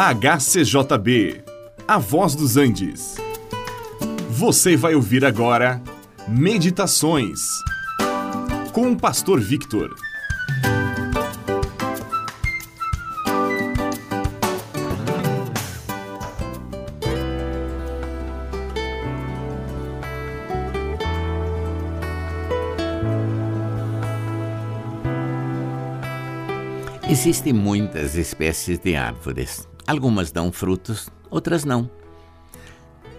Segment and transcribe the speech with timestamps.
[0.00, 1.42] HCJB,
[1.88, 3.16] A Voz dos Andes.
[4.30, 5.82] Você vai ouvir agora
[6.28, 7.40] Meditações
[8.72, 9.92] com o Pastor Victor.
[27.10, 29.66] Existem muitas espécies de árvores.
[29.88, 31.90] Algumas dão frutos, outras não.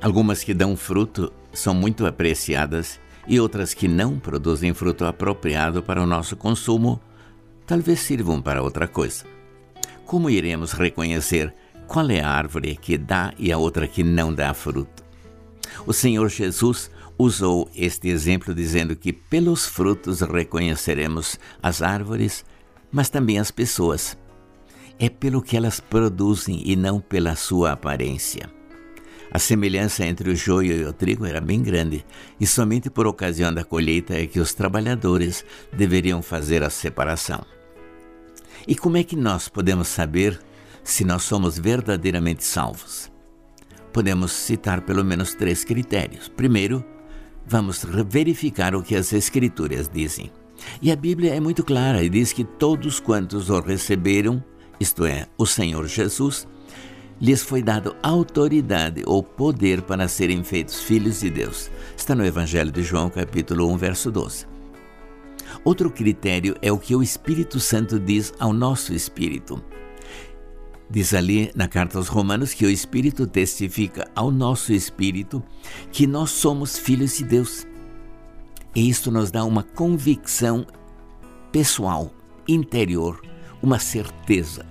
[0.00, 6.00] Algumas que dão fruto são muito apreciadas e outras que não produzem fruto apropriado para
[6.00, 7.00] o nosso consumo
[7.66, 9.24] talvez sirvam para outra coisa.
[10.06, 11.52] Como iremos reconhecer
[11.88, 15.02] qual é a árvore que dá e a outra que não dá fruto?
[15.84, 22.44] O Senhor Jesus usou este exemplo dizendo que pelos frutos reconheceremos as árvores,
[22.92, 24.16] mas também as pessoas
[24.98, 28.50] é pelo que elas produzem e não pela sua aparência.
[29.30, 32.04] A semelhança entre o joio e o trigo era bem grande,
[32.38, 37.42] e somente por ocasião da colheita é que os trabalhadores deveriam fazer a separação.
[38.68, 40.38] E como é que nós podemos saber
[40.84, 43.10] se nós somos verdadeiramente salvos?
[43.90, 46.28] Podemos citar pelo menos três critérios.
[46.28, 46.84] Primeiro,
[47.46, 50.30] vamos verificar o que as Escrituras dizem.
[50.80, 54.44] E a Bíblia é muito clara e diz que todos quantos o receberam,
[54.82, 56.46] isto é, o Senhor Jesus,
[57.20, 61.70] lhes foi dado autoridade ou poder para serem feitos filhos de Deus.
[61.96, 64.46] Está no Evangelho de João, capítulo 1, verso 12.
[65.64, 69.62] Outro critério é o que o Espírito Santo diz ao nosso espírito.
[70.90, 75.42] Diz ali na carta aos Romanos que o Espírito testifica ao nosso espírito
[75.92, 77.66] que nós somos filhos de Deus.
[78.74, 80.66] E isto nos dá uma convicção
[81.52, 82.10] pessoal,
[82.48, 83.31] interior,
[83.62, 84.66] uma certeza: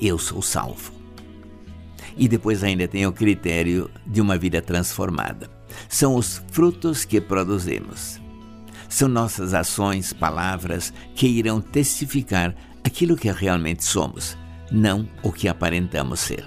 [0.00, 0.92] eu sou salvo.
[2.16, 5.50] E depois ainda tem o critério de uma vida transformada.
[5.88, 8.20] São os frutos que produzimos.
[8.88, 14.38] São nossas ações, palavras que irão testificar aquilo que realmente somos,
[14.70, 16.46] não o que aparentamos ser.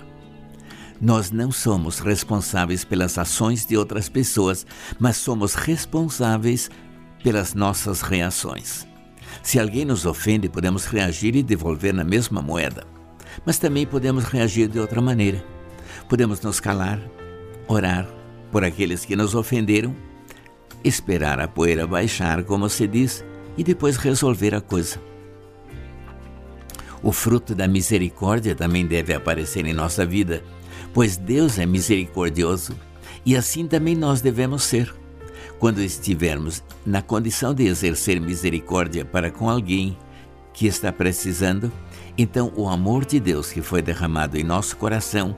[1.02, 4.66] Nós não somos responsáveis pelas ações de outras pessoas,
[4.98, 6.70] mas somos responsáveis
[7.24, 8.89] pelas nossas reações.
[9.42, 12.86] Se alguém nos ofende, podemos reagir e devolver na mesma moeda.
[13.46, 15.44] Mas também podemos reagir de outra maneira.
[16.08, 17.00] Podemos nos calar,
[17.68, 18.08] orar
[18.52, 19.96] por aqueles que nos ofenderam,
[20.84, 23.24] esperar a poeira baixar, como se diz,
[23.58, 25.00] e depois resolver a coisa.
[27.02, 30.44] O fruto da misericórdia também deve aparecer em nossa vida,
[30.94, 32.76] pois Deus é misericordioso
[33.26, 34.94] e assim também nós devemos ser.
[35.60, 39.98] Quando estivermos na condição de exercer misericórdia para com alguém
[40.54, 41.70] que está precisando,
[42.18, 45.36] então o amor de Deus que foi derramado em nosso coração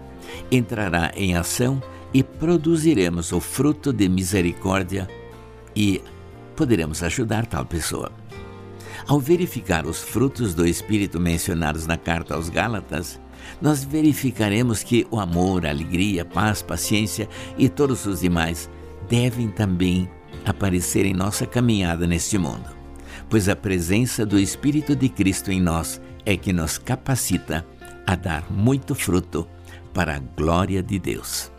[0.51, 1.81] entrará em ação
[2.13, 5.09] e produziremos o fruto de misericórdia
[5.75, 6.01] e
[6.55, 8.11] poderemos ajudar tal pessoa.
[9.07, 13.19] Ao verificar os frutos do Espírito mencionados na carta aos Gálatas,
[13.59, 17.27] nós verificaremos que o amor, a alegria, paz, paciência
[17.57, 18.69] e todos os demais
[19.11, 20.09] devem também
[20.45, 22.69] aparecer em nossa caminhada neste mundo,
[23.29, 27.67] pois a presença do Espírito de Cristo em nós é que nos capacita
[28.07, 29.45] a dar muito fruto
[29.93, 31.51] para a glória de Deus.